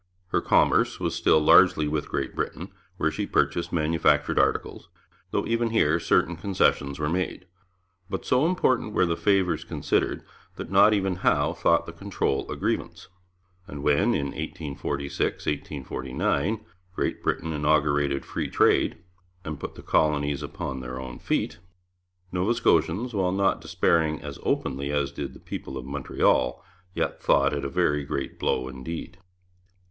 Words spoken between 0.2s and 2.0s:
Her commerce was still largely